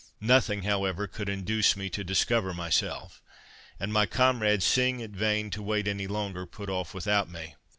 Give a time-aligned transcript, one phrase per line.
[0.19, 3.21] Nothing, however, could induce me to discover myself;
[3.79, 7.53] and my comrades seeing it vain to wait any longer, put off without me.